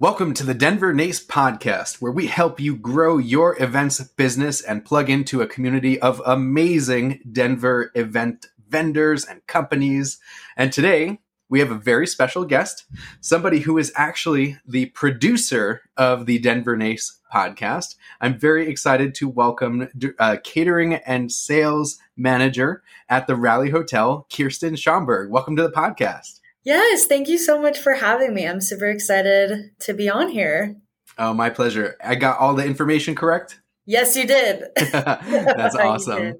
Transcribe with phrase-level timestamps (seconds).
[0.00, 4.82] Welcome to the Denver NACE podcast, where we help you grow your events business and
[4.82, 10.18] plug into a community of amazing Denver event vendors and companies.
[10.56, 12.86] And today we have a very special guest,
[13.20, 17.96] somebody who is actually the producer of the Denver NACE podcast.
[18.22, 24.78] I'm very excited to welcome uh, catering and sales manager at the Rally Hotel, Kyrstin
[24.78, 25.28] Schomberg.
[25.28, 26.39] Welcome to the podcast.
[26.64, 28.46] Yes, thank you so much for having me.
[28.46, 30.76] I'm super excited to be on here.
[31.18, 31.96] Oh, my pleasure.
[32.04, 33.60] I got all the information correct?
[33.86, 34.66] Yes, you did.
[34.92, 36.34] That's awesome.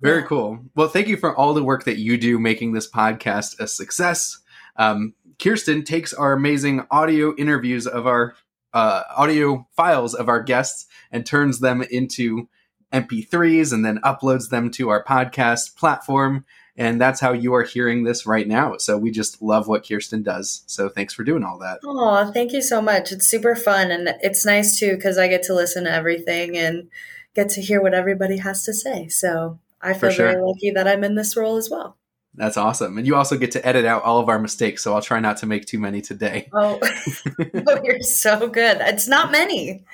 [0.00, 0.26] Very yeah.
[0.26, 0.60] cool.
[0.76, 4.38] Well, thank you for all the work that you do making this podcast a success.
[4.76, 8.36] Um, Kyrstin takes our amazing audio interviews of our
[8.72, 12.48] uh, audio files of our guests and turns them into
[12.92, 16.44] MP3s and then uploads them to our podcast platform.
[16.78, 18.76] And that's how you are hearing this right now.
[18.76, 20.62] So we just love what Kyrstin does.
[20.66, 21.80] So thanks for doing all that.
[21.84, 23.12] Oh, thank you so much.
[23.12, 23.90] It's super fun.
[23.90, 26.88] And it's nice too, because I get to listen to everything and
[27.34, 29.08] get to hear what everybody has to say.
[29.08, 30.26] So I feel sure.
[30.26, 31.96] very lucky that I'm in this role as well.
[32.34, 32.98] That's awesome.
[32.98, 34.82] And you also get to edit out all of our mistakes.
[34.82, 36.48] So I'll try not to make too many today.
[36.52, 36.78] Oh,
[37.66, 38.76] oh you're so good.
[38.80, 39.84] It's not many.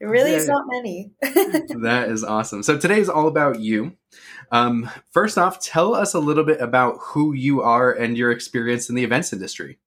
[0.00, 1.10] It really is not many.
[1.22, 2.62] that is awesome.
[2.62, 3.96] So today is all about you.
[4.52, 8.88] Um, first off, tell us a little bit about who you are and your experience
[8.88, 9.78] in the events industry.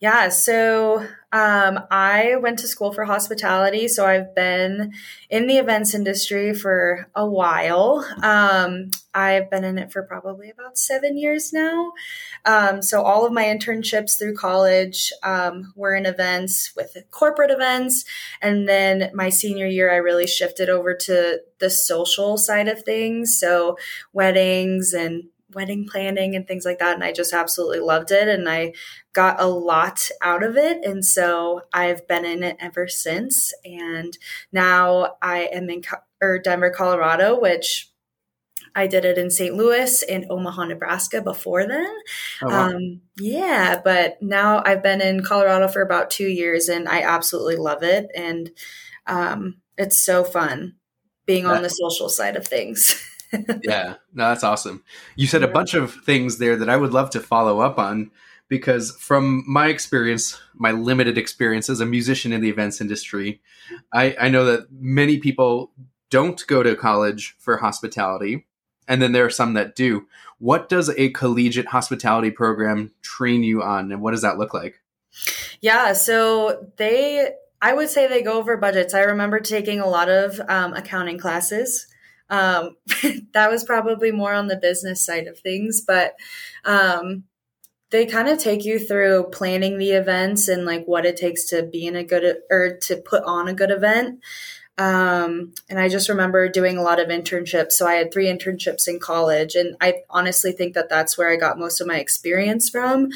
[0.00, 4.92] Yeah, so um, I went to school for hospitality, so I've been
[5.30, 8.04] in the events industry for a while.
[8.20, 11.92] Um, I've been in it for probably about seven years now.
[12.44, 18.04] Um, so all of my internships through college um, were in events with corporate events,
[18.40, 23.38] and then my senior year, I really shifted over to the social side of things,
[23.38, 23.76] so
[24.12, 25.24] weddings and
[25.54, 26.94] wedding planning and things like that.
[26.94, 28.28] And I just absolutely loved it.
[28.28, 28.72] And I
[29.12, 30.84] got a lot out of it.
[30.84, 33.52] And so I've been in it ever since.
[33.64, 34.16] And
[34.52, 35.82] now I am in
[36.20, 37.90] or Denver, Colorado, which
[38.74, 39.54] I did it in St.
[39.54, 41.94] Louis and Omaha, Nebraska before then.
[42.42, 42.68] Oh, wow.
[42.68, 47.56] um, yeah, but now I've been in Colorado for about two years and I absolutely
[47.56, 48.10] love it.
[48.14, 48.50] And
[49.06, 50.76] um, it's so fun
[51.26, 53.00] being on the social side of things.
[53.62, 54.84] yeah, no, that's awesome.
[55.16, 58.10] You said a bunch of things there that I would love to follow up on
[58.48, 63.40] because from my experience, my limited experience as a musician in the events industry,
[63.92, 65.72] I, I know that many people
[66.10, 68.46] don't go to college for hospitality,
[68.86, 70.06] and then there are some that do.
[70.38, 74.80] What does a collegiate hospitality program train you on, and what does that look like?
[75.62, 77.30] Yeah, so they,
[77.62, 78.92] I would say they go over budgets.
[78.92, 81.86] I remember taking a lot of um, accounting classes
[82.32, 82.76] um,
[83.34, 86.14] that was probably more on the business side of things, but
[86.64, 87.24] um,
[87.90, 91.62] they kind of take you through planning the events and like what it takes to
[91.62, 94.20] be in a good or to put on a good event.
[94.78, 97.72] Um, and I just remember doing a lot of internships.
[97.72, 101.36] So I had three internships in college, and I honestly think that that's where I
[101.36, 103.10] got most of my experience from.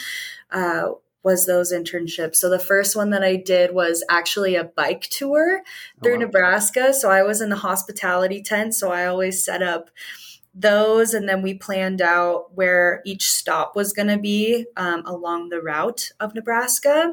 [0.50, 0.90] Uh,
[1.26, 2.36] was those internships.
[2.36, 6.18] So the first one that I did was actually a bike tour oh, through oh,
[6.18, 6.24] wow.
[6.26, 6.94] Nebraska.
[6.94, 8.76] So I was in the hospitality tent.
[8.76, 9.90] So I always set up
[10.58, 15.50] those and then we planned out where each stop was going to be um, along
[15.50, 17.12] the route of nebraska.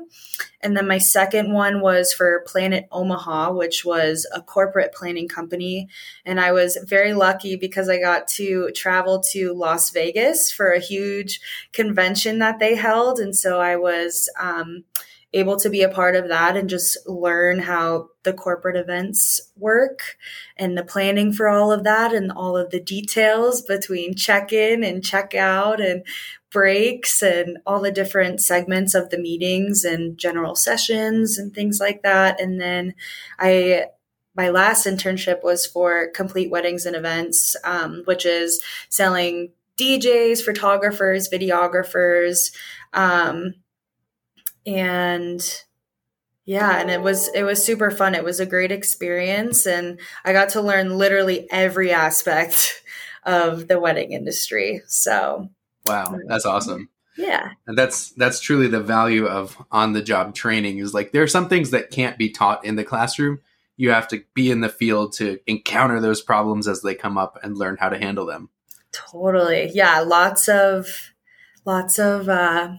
[0.62, 5.90] And then my second one was for planet omaha which was a corporate planning company.
[6.26, 10.80] And i was very lucky because i got to travel to las vegas for a
[10.80, 11.42] huge
[11.74, 13.20] convention that they held.
[13.20, 14.86] And so i was um,
[15.34, 20.18] able to be a part of that and just learn how the corporate events work
[20.58, 24.84] and the planning for all of that and all of the details between check in
[24.84, 26.04] and check out and
[26.52, 32.04] breaks and all the different segments of the meetings and general sessions and things like
[32.04, 32.40] that.
[32.40, 32.94] And then
[33.40, 33.88] I
[34.36, 41.30] my last internship was for complete weddings and events, um, which is selling DJs, photographers,
[41.30, 42.52] videographers,
[42.94, 43.54] um,
[44.66, 45.64] and
[46.46, 48.16] yeah and it was it was super fun.
[48.16, 49.66] It was a great experience.
[49.66, 52.84] And i got to learn literally every aspect
[53.24, 54.82] of the wedding industry.
[54.88, 55.50] So
[55.86, 56.90] wow that's awesome.
[57.18, 57.52] yeah.
[57.68, 61.28] And that's that's truly the value of on the job training is like there are
[61.28, 63.40] some things that can't be taught in the classroom.
[63.78, 67.40] You have to be in the field to encounter those problems as they come up
[67.42, 68.50] and learn how to handle them.
[68.92, 69.72] Totally.
[69.74, 71.12] Yeah lots of
[71.66, 72.74] lots of uh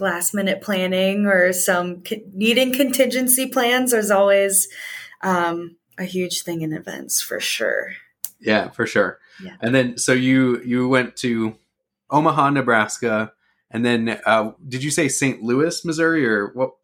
[0.00, 4.68] last minute planning or some co- needing contingency plans is always
[5.22, 7.92] um, a huge thing in events for sure.
[8.40, 9.18] Yeah, for sure.
[9.42, 9.56] Yeah.
[9.60, 11.56] And then so you you went to
[12.10, 13.32] Omaha, Nebraska,
[13.70, 15.42] and then uh, did you say St.
[15.42, 16.74] Louis, Missouri, or what?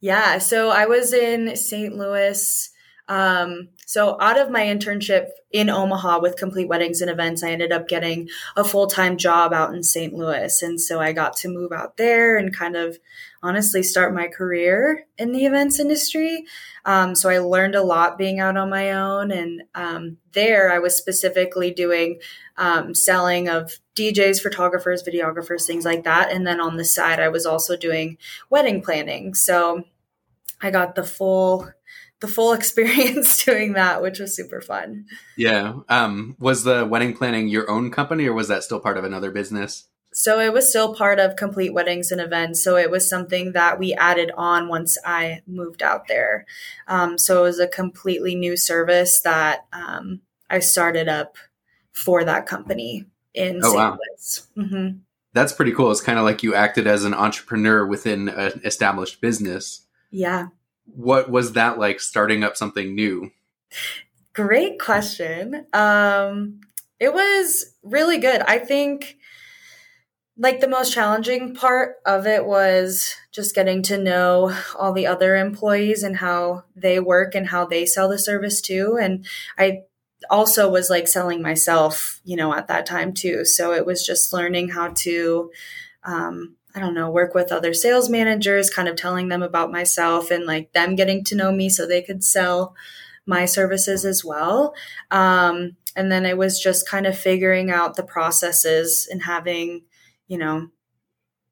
[0.00, 0.38] Yeah.
[0.38, 1.94] So I was in St.
[1.94, 2.70] Louis.
[3.08, 7.70] Um, so out of my internship in Omaha with Complete Weddings and Events, I ended
[7.70, 10.12] up getting a full time job out in St.
[10.12, 10.60] Louis.
[10.60, 12.98] And so I got to move out there and kind of
[13.44, 16.44] honestly start my career in the events industry.
[16.84, 19.30] Um, so I learned a lot being out on my own.
[19.30, 22.18] And um, there I was specifically doing
[22.56, 26.32] um, selling of DJs, photographers, videographers, things like that.
[26.32, 28.18] And then on the side, I was also doing
[28.50, 29.34] wedding planning.
[29.34, 29.84] So
[30.60, 31.70] I got the full
[32.20, 35.06] the full experience doing that, which was super fun.
[35.36, 35.74] Yeah.
[35.88, 39.30] Um, was the wedding planning your own company or was that still part of another
[39.30, 39.84] business?
[40.12, 42.64] So it was still part of Complete Weddings and Events.
[42.64, 46.46] So it was something that we added on once I moved out there.
[46.88, 51.36] Um, so it was a completely new service that um, I started up
[51.92, 53.04] for that company
[53.34, 53.74] in oh, St.
[53.74, 53.90] Wow.
[53.90, 54.46] Louis.
[54.56, 54.98] Mm-hmm.
[55.34, 55.90] That's pretty cool.
[55.90, 59.82] It's kind of like you acted as an entrepreneur within an established business.
[60.10, 60.46] Yeah
[60.86, 63.30] what was that like starting up something new?
[64.32, 65.66] Great question.
[65.72, 66.60] Um,
[67.00, 68.42] it was really good.
[68.42, 69.16] I think
[70.38, 75.36] like the most challenging part of it was just getting to know all the other
[75.36, 78.98] employees and how they work and how they sell the service too.
[79.00, 79.26] And
[79.58, 79.82] I
[80.28, 83.44] also was like selling myself, you know, at that time too.
[83.44, 85.50] So it was just learning how to
[86.04, 90.30] um, I don't know, work with other sales managers, kind of telling them about myself
[90.30, 92.76] and like them getting to know me so they could sell
[93.24, 94.74] my services as well.
[95.10, 99.84] Um, and then it was just kind of figuring out the processes and having,
[100.28, 100.68] you know,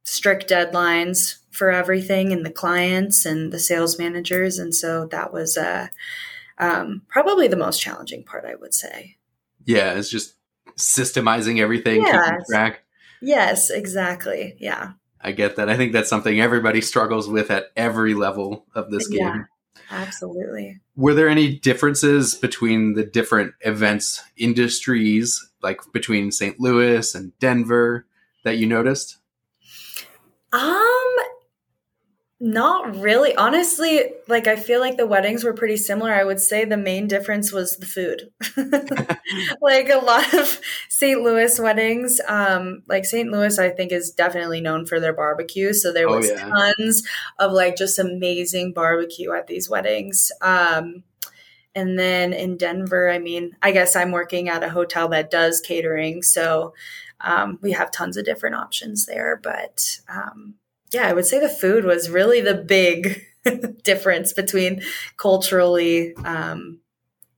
[0.05, 4.59] strict deadlines for everything and the clients and the sales managers.
[4.59, 5.89] And so that was uh,
[6.59, 9.17] um, probably the most challenging part, I would say.
[9.65, 10.35] Yeah, it's just
[10.77, 12.13] systemizing everything, yes.
[12.13, 12.83] keeping track.
[13.23, 14.57] Yes, exactly.
[14.59, 14.93] Yeah.
[15.25, 15.71] I get that.
[15.71, 19.21] I think that's something everybody struggles with at every level of this game.
[19.21, 19.45] Yeah,
[19.91, 20.81] absolutely.
[20.97, 26.61] Were there any differences between the different events industries, like between St.
[26.61, 28.07] Louis and Denver,
[28.45, 29.17] that you noticed?
[30.53, 31.04] Um,
[32.45, 33.35] not really.
[33.37, 36.13] Honestly, like I feel like the weddings were pretty similar.
[36.13, 38.31] I would say the main difference was the food.
[39.63, 40.61] like a lot of
[40.91, 41.23] St.
[41.23, 43.33] Louis weddings, um, like St.
[43.33, 45.73] Louis, I think is definitely known for their barbecue.
[45.73, 46.51] So there oh, was oh, yeah.
[46.77, 47.03] tons
[47.39, 50.31] of like just amazing barbecue at these weddings.
[50.43, 51.03] Um,
[51.75, 55.63] and then in Denver, I mean, I guess I'm working at a hotel that does
[55.63, 56.23] catering.
[56.23, 56.75] So
[57.23, 59.41] um, we have tons of different options there.
[59.43, 60.57] But um,
[60.95, 63.23] yeah, I would say the food was really the big
[63.83, 64.83] difference between
[65.17, 66.79] culturally um,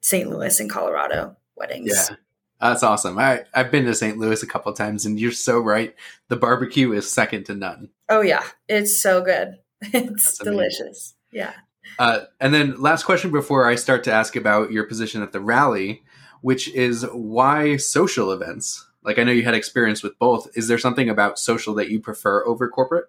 [0.03, 0.29] St.
[0.29, 1.91] Louis and Colorado weddings.
[1.93, 2.17] Yeah.
[2.61, 3.19] That's awesome.
[3.19, 4.17] I, I've been to St.
[4.19, 5.95] Louis a couple times, and you're so right.
[6.29, 7.91] The barbecue is second to none.
[8.09, 9.57] Oh yeah, it's so good.
[9.93, 11.15] It's delicious.
[11.31, 11.53] Yeah.
[11.99, 15.41] Uh, and then last question before I start to ask about your position at the
[15.41, 16.03] rally,
[16.41, 18.87] which is why social events?
[19.03, 20.49] Like I know you had experience with both.
[20.57, 23.07] Is there something about social that you prefer over corporate?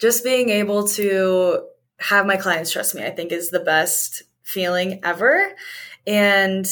[0.00, 1.66] Just being able to
[1.98, 5.52] have my clients trust me, I think is the best feeling ever.
[6.06, 6.66] And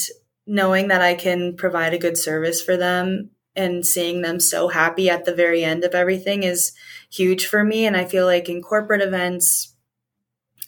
[0.47, 5.11] knowing that I can provide a good service for them and seeing them so happy
[5.11, 6.73] at the very end of everything is
[7.11, 7.87] huge for me.
[7.87, 9.75] And I feel like in corporate events,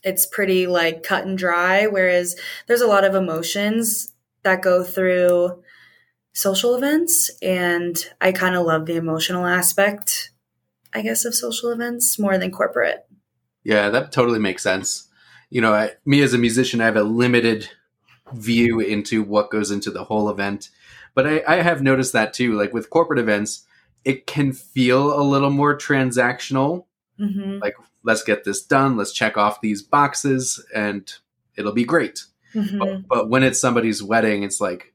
[0.05, 2.37] it's pretty like cut and dry, whereas
[2.67, 4.13] there's a lot of emotions
[4.43, 5.63] that go through
[6.35, 7.31] social events.
[7.41, 10.20] And I kind of love the emotional aspect
[10.93, 13.07] I guess, of social events more than corporate.
[13.63, 15.09] Yeah, that totally makes sense.
[15.51, 17.69] You know, I, me as a musician, I have a limited
[18.33, 20.71] view into what goes into the whole event.
[21.15, 22.55] But I, I have noticed that too.
[22.55, 23.67] Like with corporate events,
[24.05, 26.85] it can feel a little more transactional.
[27.19, 27.59] Mm-hmm.
[27.59, 31.13] Like, let's get this done, let's check off these boxes, and
[31.57, 32.25] it'll be great.
[32.55, 32.79] Mm-hmm.
[32.79, 34.95] But, but when it's somebody's wedding, it's like,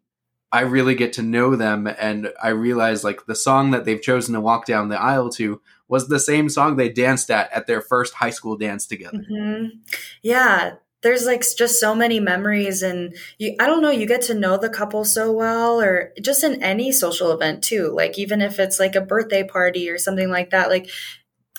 [0.51, 4.33] I really get to know them and I realize like the song that they've chosen
[4.35, 7.81] to walk down the aisle to was the same song they danced at at their
[7.81, 9.17] first high school dance together.
[9.17, 9.77] Mm-hmm.
[10.21, 10.75] Yeah,
[11.05, 14.57] there's like just so many memories and you I don't know, you get to know
[14.57, 17.91] the couple so well or just in any social event too.
[17.93, 20.89] Like even if it's like a birthday party or something like that, like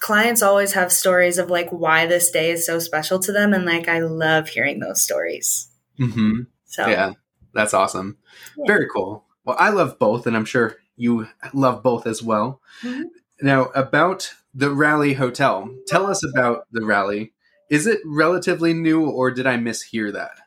[0.00, 3.64] clients always have stories of like why this day is so special to them and
[3.64, 5.68] like I love hearing those stories.
[5.96, 7.12] hmm So Yeah,
[7.54, 8.18] that's awesome.
[8.56, 8.64] Yeah.
[8.66, 9.24] Very cool.
[9.44, 12.60] Well, I love both and I'm sure you love both as well.
[12.82, 13.02] Mm-hmm.
[13.40, 17.32] Now, about the Rally Hotel, tell us about the Rally.
[17.70, 20.38] Is it relatively new, or did I mishear that?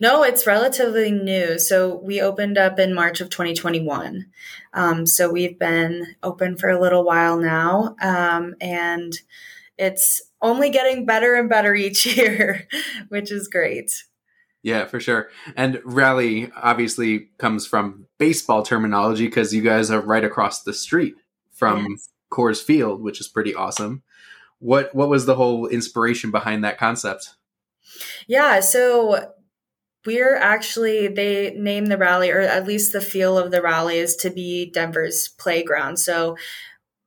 [0.00, 1.58] No, it's relatively new.
[1.58, 4.26] So we opened up in March of 2021.
[4.72, 9.12] Um, so we've been open for a little while now, um, and
[9.78, 12.66] it's only getting better and better each year,
[13.08, 13.92] which is great.
[14.62, 15.28] Yeah, for sure.
[15.56, 21.16] And rally obviously comes from baseball terminology because you guys are right across the street
[21.52, 22.08] from yes.
[22.34, 24.02] Coors Field, which is pretty awesome.
[24.58, 27.34] What what was the whole inspiration behind that concept?
[28.26, 29.32] Yeah, so
[30.06, 34.16] we're actually they name the rally or at least the feel of the rally is
[34.16, 35.98] to be Denver's playground.
[35.98, 36.36] So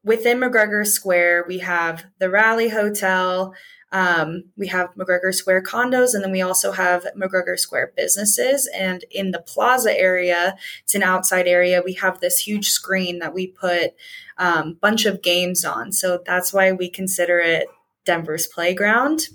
[0.04, 3.54] within McGregor Square, we have the Rally Hotel,
[3.92, 8.70] um, we have McGregor Square condos, and then we also have McGregor Square businesses.
[8.76, 11.82] And in the plaza area, it's an outside area.
[11.84, 13.94] We have this huge screen that we put
[14.38, 15.92] a um, bunch of games on.
[15.92, 17.68] So that's why we consider it
[18.06, 19.28] Denver's playground.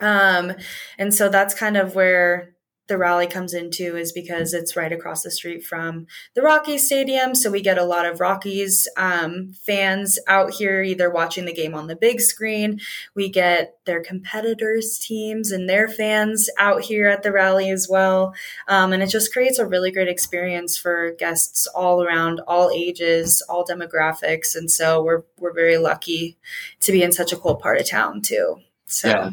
[0.00, 0.52] Um,
[0.98, 2.54] and so that's kind of where
[2.90, 7.36] the rally comes into is because it's right across the street from the Rockies Stadium.
[7.36, 11.72] So we get a lot of Rockies um, fans out here either watching the game
[11.72, 12.80] on the big screen.
[13.14, 18.34] We get their competitors' teams and their fans out here at the rally as well.
[18.66, 23.40] Um, and it just creates a really great experience for guests all around, all ages,
[23.48, 24.56] all demographics.
[24.56, 26.36] And so we're, we're very lucky
[26.80, 28.56] to be in such a cool part of town too.
[28.86, 29.08] So.
[29.08, 29.30] Yeah.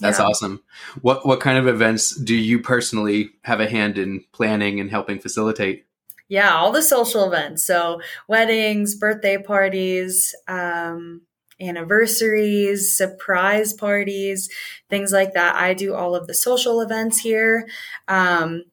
[0.00, 0.26] That's yeah.
[0.26, 0.62] awesome.
[1.00, 5.18] What what kind of events do you personally have a hand in planning and helping
[5.18, 5.86] facilitate?
[6.28, 7.64] Yeah, all the social events.
[7.64, 11.22] So weddings, birthday parties, um,
[11.60, 14.50] anniversaries, surprise parties,
[14.90, 15.54] things like that.
[15.54, 17.66] I do all of the social events here.
[18.08, 18.64] Um,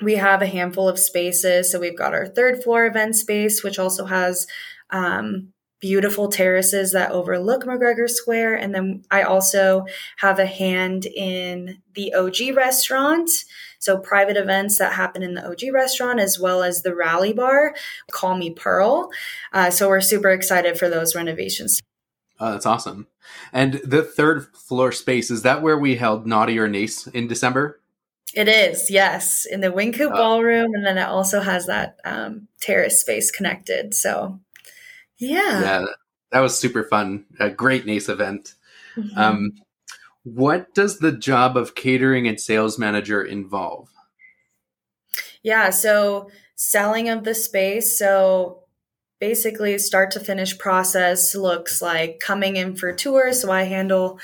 [0.00, 1.70] we have a handful of spaces.
[1.70, 4.46] So we've got our third floor event space, which also has
[4.90, 8.56] um, beautiful terraces that overlook McGregor Square.
[8.56, 13.30] And then I also have a hand in the OG restaurant.
[13.78, 17.74] So private events that happen in the OG restaurant, as well as the rally bar,
[18.10, 19.10] Call Me Pearl.
[19.52, 21.80] Uh, so we're super excited for those renovations.
[22.40, 23.06] Oh, that's awesome.
[23.52, 27.80] And the third floor space, is that where we held Naughty or Nace in December?
[28.34, 30.74] It is, yes, in the Wing Coop uh, Ballroom.
[30.74, 33.94] And then it also has that um, terrace space connected.
[33.94, 34.38] So
[35.18, 35.60] yeah.
[35.60, 35.84] Yeah.
[36.30, 37.24] That was super fun.
[37.40, 38.54] A great NACE event.
[38.96, 39.18] Mm-hmm.
[39.18, 39.52] Um,
[40.24, 43.88] what does the job of catering and sales manager involve?
[45.42, 47.98] Yeah, so selling of the space.
[47.98, 48.64] So
[49.20, 53.40] basically, start to finish process looks like coming in for tours.
[53.40, 54.18] So I handle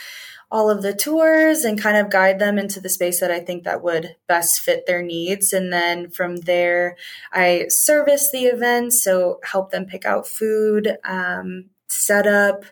[0.51, 3.65] all of the tours and kind of guide them into the space that I think
[3.65, 5.53] that would best fit their needs.
[5.53, 6.97] And then from there,
[7.33, 12.65] I service the event, so help them pick out food, um, set up,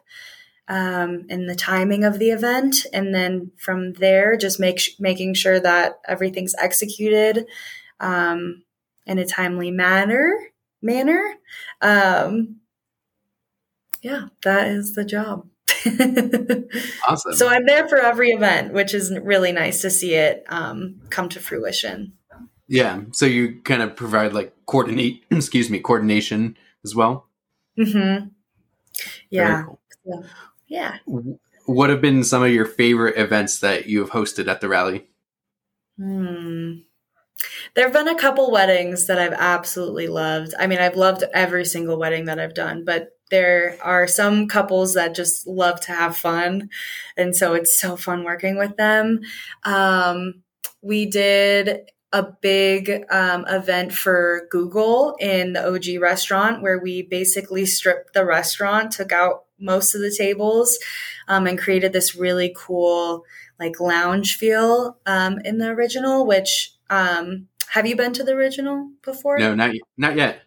[0.69, 2.87] um, and the timing of the event.
[2.93, 7.47] And then from there, just make making sure that everything's executed
[8.00, 8.62] um,
[9.07, 10.35] in a timely manner.
[10.85, 11.35] Manner.
[11.81, 12.57] Um,
[14.02, 15.47] yeah, that is the job.
[17.09, 17.35] awesome.
[17.35, 21.29] So I'm there for every event, which is really nice to see it um, come
[21.31, 22.12] to fruition.
[22.69, 23.03] Yeah.
[23.12, 27.29] So you kind of provide like coordinate, excuse me, coordination as well.
[27.79, 28.29] Mm-hmm.
[29.31, 29.65] Yeah.
[29.65, 29.81] Cool.
[30.05, 30.23] yeah.
[30.73, 30.97] Yeah.
[31.67, 35.07] What have been some of your favorite events that you have hosted at the rally?
[35.99, 36.79] Hmm.
[37.75, 40.55] There have been a couple weddings that I've absolutely loved.
[40.59, 44.93] I mean, I've loved every single wedding that I've done, but there are some couples
[44.93, 46.69] that just love to have fun.
[47.17, 49.21] And so it's so fun working with them.
[49.65, 50.43] Um,
[50.83, 57.65] we did a big um, event for Google in the OG restaurant where we basically
[57.65, 60.79] stripped the restaurant, took out most of the tables,
[61.27, 63.25] um, and created this really cool
[63.59, 66.27] like lounge feel um, in the original.
[66.27, 69.39] Which um, have you been to the original before?
[69.39, 70.43] No, not not yet.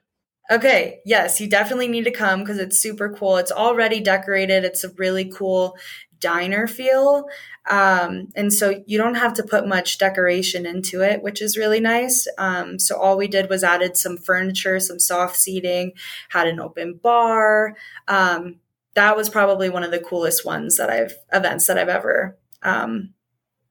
[0.51, 3.37] Okay, yes, you definitely need to come because it's super cool.
[3.37, 4.63] It's already decorated.
[4.63, 5.75] It's a really cool
[6.19, 7.25] diner feel.
[7.67, 11.79] Um, and so you don't have to put much decoration into it, which is really
[11.79, 12.27] nice.
[12.37, 15.93] Um, so all we did was added some furniture, some soft seating,
[16.29, 17.75] had an open bar.
[18.07, 18.57] Um,
[18.93, 23.13] that was probably one of the coolest ones that I've events that I've ever um,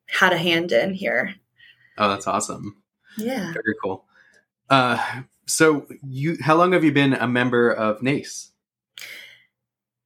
[0.08, 1.36] had a hand in here.
[1.96, 2.82] Oh, that's awesome.
[3.16, 3.52] Yeah.
[3.52, 4.04] Very cool.
[4.68, 8.50] Uh, so you how long have you been a member of NACE?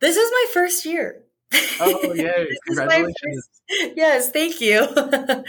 [0.00, 1.24] This is my first year.
[1.80, 2.48] Oh yay.
[2.66, 3.48] Congratulations.
[3.96, 4.86] yes, thank you.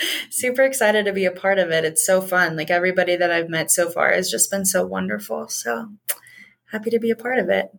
[0.29, 1.85] Super excited to be a part of it.
[1.85, 2.55] It's so fun.
[2.55, 5.47] Like everybody that I've met so far has just been so wonderful.
[5.49, 5.89] So
[6.71, 7.71] happy to be a part of it.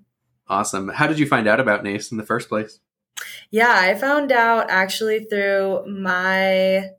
[0.49, 0.89] Awesome.
[0.89, 2.81] How did you find out about NACE in the first place?
[3.51, 6.91] Yeah, I found out actually through my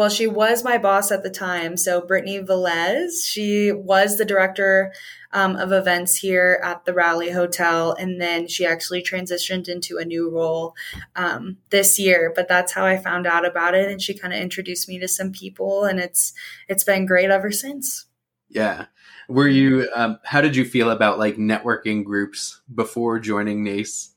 [0.00, 1.76] well, she was my boss at the time.
[1.76, 4.94] So Brittany Velez, she was the director
[5.30, 10.06] um, of events here at the Rally Hotel, and then she actually transitioned into a
[10.06, 10.74] new role
[11.16, 12.32] um, this year.
[12.34, 15.06] But that's how I found out about it, and she kind of introduced me to
[15.06, 16.32] some people, and it's
[16.66, 18.06] it's been great ever since.
[18.48, 18.86] Yeah.
[19.28, 19.86] Were you?
[19.94, 24.09] Um, how did you feel about like networking groups before joining NACE?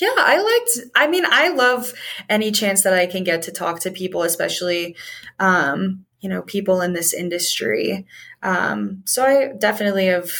[0.00, 0.90] Yeah, I liked.
[0.94, 1.92] I mean, I love
[2.28, 4.96] any chance that I can get to talk to people, especially,
[5.38, 8.06] um, you know, people in this industry.
[8.42, 10.30] Um, so I definitely have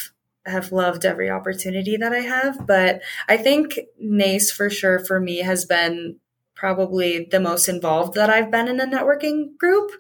[0.47, 2.67] have loved every opportunity that I have.
[2.67, 6.17] But I think NACE for sure for me has been
[6.55, 9.91] probably the most involved that I've been in a networking group.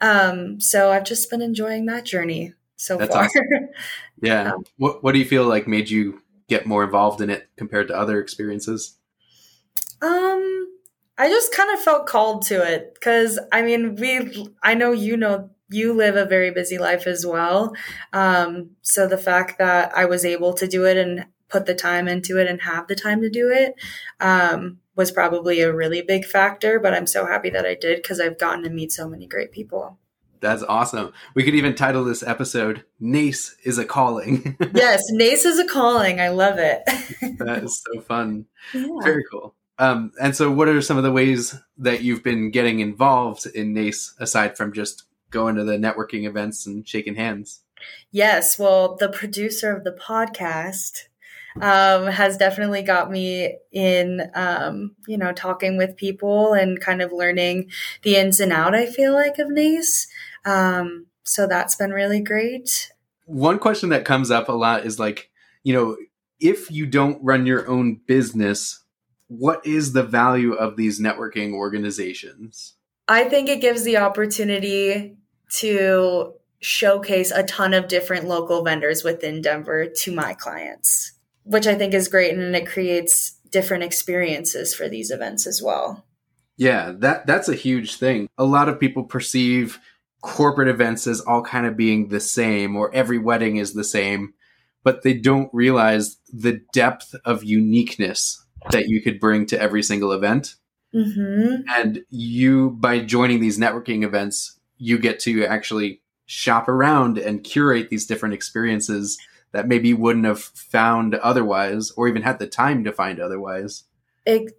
[0.00, 3.24] Um, so I've just been enjoying that journey so That's far.
[3.24, 3.44] Awesome.
[4.22, 4.52] Yeah.
[4.52, 7.88] Um, what What do you feel like made you get more involved in it compared
[7.88, 8.98] to other experiences?
[10.02, 10.66] Um,
[11.18, 15.16] I just kind of felt called to it because I mean, we, I know you
[15.16, 17.74] know, you live a very busy life as well.
[18.12, 22.08] Um, so the fact that I was able to do it and put the time
[22.08, 23.74] into it and have the time to do it,
[24.20, 26.80] um, was probably a really big factor.
[26.80, 29.52] But I'm so happy that I did because I've gotten to meet so many great
[29.52, 29.98] people.
[30.40, 31.12] That's awesome.
[31.34, 36.18] We could even title this episode "Nace is a Calling." yes, Nace is a calling.
[36.18, 36.80] I love it.
[37.38, 38.46] that is so fun.
[38.74, 38.86] Yeah.
[39.02, 39.54] Very cool.
[39.80, 43.72] Um, and so, what are some of the ways that you've been getting involved in
[43.72, 47.62] NACE aside from just going to the networking events and shaking hands?
[48.12, 48.58] Yes.
[48.58, 51.04] Well, the producer of the podcast
[51.62, 57.10] um, has definitely got me in, um, you know, talking with people and kind of
[57.10, 57.70] learning
[58.02, 60.06] the ins and out, I feel like, of NACE.
[60.44, 62.92] Um, so that's been really great.
[63.24, 65.30] One question that comes up a lot is like,
[65.62, 65.96] you know,
[66.38, 68.82] if you don't run your own business,
[69.30, 72.74] what is the value of these networking organizations?
[73.06, 75.16] I think it gives the opportunity
[75.58, 81.12] to showcase a ton of different local vendors within Denver to my clients,
[81.44, 86.04] which I think is great and it creates different experiences for these events as well.
[86.56, 88.28] Yeah, that that's a huge thing.
[88.36, 89.78] A lot of people perceive
[90.22, 94.34] corporate events as all kind of being the same or every wedding is the same,
[94.82, 100.12] but they don't realize the depth of uniqueness that you could bring to every single
[100.12, 100.56] event.
[100.94, 101.62] Mm-hmm.
[101.68, 107.90] And you, by joining these networking events, you get to actually shop around and curate
[107.90, 109.18] these different experiences
[109.52, 113.84] that maybe you wouldn't have found otherwise or even had the time to find otherwise.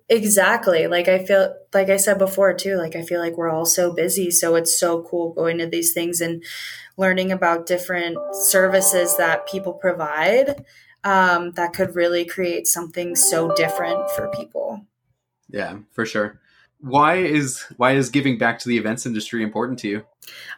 [0.09, 0.87] Exactly.
[0.87, 3.93] Like I feel like I said before too, like I feel like we're all so
[3.93, 6.43] busy, so it's so cool going to these things and
[6.97, 10.65] learning about different services that people provide
[11.03, 14.85] um, that could really create something so different for people.
[15.49, 16.39] Yeah, for sure.
[16.79, 20.03] Why is why is giving back to the events industry important to you?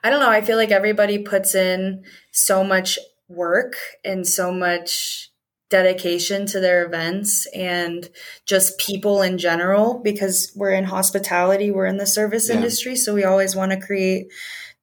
[0.03, 0.29] I don't know.
[0.29, 3.75] I feel like everybody puts in so much work
[4.05, 5.31] and so much
[5.69, 8.09] dedication to their events and
[8.45, 12.55] just people in general because we're in hospitality, we're in the service yeah.
[12.55, 14.27] industry, so we always want to create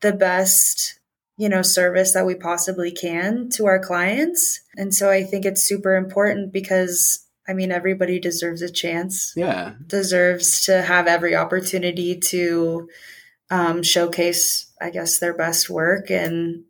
[0.01, 1.00] the best
[1.41, 4.61] you know service that we possibly can to our clients.
[4.77, 9.33] And so i think it's super important because i mean everybody deserves a chance.
[9.35, 9.73] Yeah.
[9.87, 12.91] Deserves to have every opportunity to
[13.51, 16.11] um, showcase i guess their best work.
[16.11, 16.65] And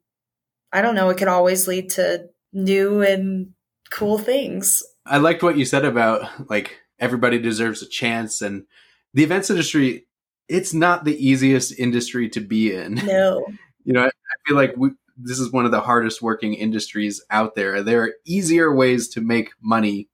[0.73, 3.53] i don't know it could always lead to new and
[3.91, 4.85] cool things.
[5.05, 8.41] I liked what you said about like everybody deserves a chance.
[8.41, 8.67] And
[9.15, 10.07] the events industry
[10.47, 12.95] it's not the easiest industry to be in.
[12.95, 13.45] No.
[13.83, 17.55] You know, I, feel like we, this is one of the hardest working industries out
[17.55, 17.83] there.
[17.83, 20.09] There are easier ways to make money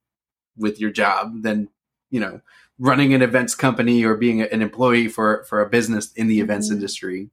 [0.57, 1.69] with your job than,
[2.11, 2.41] you know,
[2.79, 6.45] running an events company or being an employee for for a business in the mm-hmm.
[6.45, 7.31] events industry.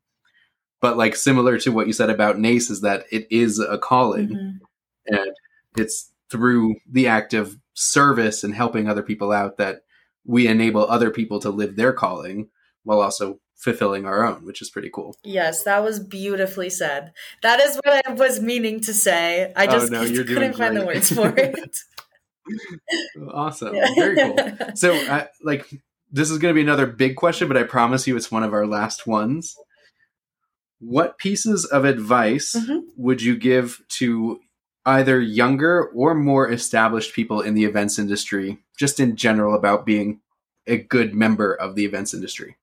[0.81, 4.29] But like similar to what you said about NACE is that it is a calling
[4.29, 5.15] mm-hmm.
[5.15, 5.31] and
[5.77, 9.83] it's through the act of service and helping other people out that
[10.25, 12.49] we enable other people to live their calling
[12.83, 15.15] while also fulfilling our own, which is pretty cool.
[15.23, 17.13] Yes, that was beautifully said.
[17.41, 19.53] That is what I was meaning to say.
[19.55, 21.77] I oh, just oh, no, couldn't find the words for it.
[23.31, 23.75] awesome.
[23.75, 23.87] Yeah.
[23.95, 24.57] Very cool.
[24.75, 25.69] So, uh, like,
[26.11, 28.53] this is going to be another big question, but I promise you it's one of
[28.53, 29.55] our last ones.
[30.79, 32.79] What pieces of advice mm-hmm.
[32.97, 34.41] would you give to
[34.85, 40.19] either younger or more established people in the events industry, just in general, about being
[40.67, 42.57] a good member of the events industry?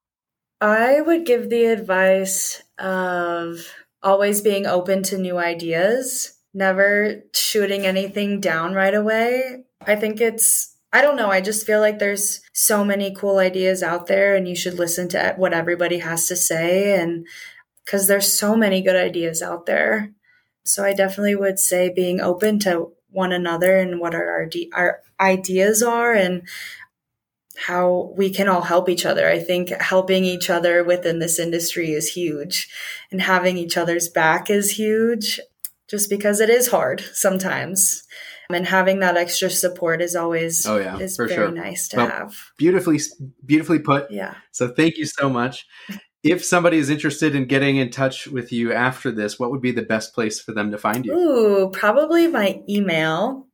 [0.60, 3.60] I would give the advice of
[4.02, 9.64] always being open to new ideas, never shooting anything down right away.
[9.86, 11.30] I think it's I don't know.
[11.30, 15.08] I just feel like there's so many cool ideas out there and you should listen
[15.10, 17.26] to what everybody has to say and
[17.86, 20.10] cuz there's so many good ideas out there.
[20.64, 25.82] So I definitely would say being open to one another and what our our ideas
[25.82, 26.42] are and
[27.66, 29.28] how we can all help each other.
[29.28, 32.68] I think helping each other within this industry is huge
[33.10, 35.40] and having each other's back is huge
[35.90, 38.02] just because it is hard sometimes.
[38.52, 42.08] And having that extra support is always oh yeah is very sure nice to Well,
[42.08, 42.34] have.
[42.58, 42.98] beautifully
[43.46, 44.34] beautifully put Yeah.
[44.50, 45.66] so thank you so much
[46.24, 49.70] if somebody is interested in getting in touch with you after this what would be
[49.70, 53.46] the best place for them to find you Ooh, probably my email.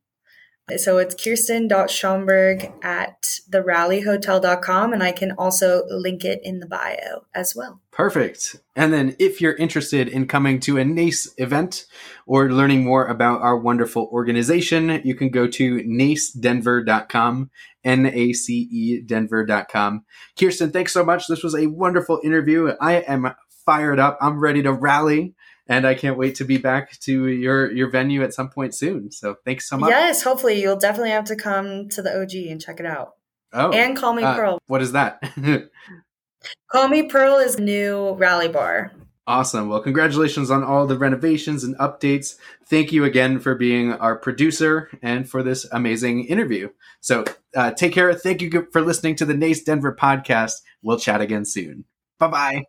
[0.75, 7.55] So it's kyrstin.schomberg at therallyhotel.com and I can also link it in the bio as
[7.55, 7.79] well.
[7.91, 8.57] Perfect.
[8.75, 11.85] And then if you're interested in coming to a NACE event
[12.25, 17.49] or learning more about our wonderful organization, you can go to nacedenver.com,
[17.85, 20.05] N-A-C-E denver.com.
[20.35, 21.27] Kyrstin, thanks so much.
[21.27, 22.73] This was a wonderful interview.
[22.81, 23.33] I am
[23.65, 24.17] fired up.
[24.19, 25.33] I'm ready to rally
[25.67, 29.11] and I can't wait to be back to your, your venue at some point soon.
[29.11, 29.89] So thanks so much.
[29.89, 33.13] Yes, hopefully you'll definitely have to come to the OG and check it out.
[33.53, 34.59] Oh, And call me uh, Pearl.
[34.67, 35.21] What is that?
[36.71, 38.91] Call me Pearl is new rally bar.
[39.25, 39.67] Awesome.
[39.67, 42.35] Well, congratulations on all the renovations and updates.
[42.65, 46.69] Thank you again for being our producer and for this amazing interview.
[47.01, 48.13] So uh, take care.
[48.13, 50.53] Thank you for listening to the NACE Denver podcast.
[50.81, 51.83] We'll chat again soon.
[52.19, 52.67] Bye bye.